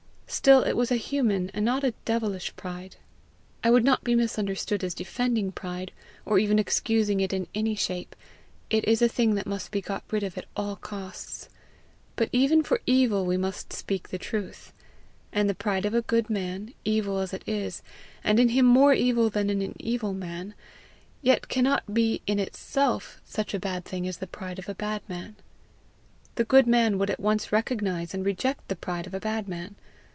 Still 0.41 0.63
it 0.63 0.77
was 0.77 0.93
a 0.93 0.95
human 0.95 1.49
and 1.53 1.65
not 1.65 1.83
a 1.83 1.93
devilish 2.05 2.55
pride. 2.55 2.95
I 3.65 3.69
would 3.69 3.83
not 3.83 4.01
be 4.05 4.15
misunderstood 4.15 4.81
as 4.81 4.93
defending 4.93 5.51
pride, 5.51 5.91
or 6.23 6.39
even 6.39 6.57
excusing 6.57 7.19
it 7.19 7.33
in 7.33 7.47
any 7.53 7.75
shape; 7.75 8.15
it 8.69 8.85
is 8.87 9.01
a 9.01 9.09
thing 9.09 9.35
that 9.35 9.45
must 9.45 9.71
be 9.71 9.81
got 9.81 10.05
rid 10.09 10.23
of 10.23 10.37
at 10.37 10.45
all 10.55 10.77
costs; 10.77 11.49
but 12.15 12.29
even 12.31 12.63
for 12.63 12.79
evil 12.85 13.25
we 13.25 13.35
must 13.35 13.73
speak 13.73 14.07
the 14.07 14.17
truth; 14.17 14.71
and 15.33 15.49
the 15.49 15.53
pride 15.53 15.85
of 15.85 15.93
a 15.93 16.01
good 16.01 16.29
man, 16.29 16.73
evil 16.85 17.19
as 17.19 17.33
it 17.33 17.43
is, 17.45 17.83
and 18.23 18.39
in 18.39 18.47
him 18.49 18.65
more 18.65 18.93
evil 18.93 19.29
than 19.29 19.49
in 19.49 19.61
an 19.61 19.75
evil 19.79 20.13
man, 20.13 20.53
yet 21.21 21.49
cannot 21.49 21.93
be 21.93 22.21
in 22.25 22.39
itself 22.39 23.19
such 23.25 23.53
a 23.53 23.59
bad 23.59 23.83
thing 23.83 24.07
as 24.07 24.17
the 24.19 24.27
pride 24.27 24.59
of 24.59 24.69
a 24.69 24.75
bad 24.75 25.01
man. 25.09 25.35
The 26.35 26.45
good 26.45 26.67
man 26.67 26.97
would 26.99 27.09
at 27.09 27.19
once 27.19 27.51
recognize 27.51 28.13
and 28.13 28.25
reject 28.25 28.69
the 28.69 28.77
pride 28.77 29.05
of 29.05 29.13
a 29.13 29.19
bad 29.19 29.49
man. 29.49 29.75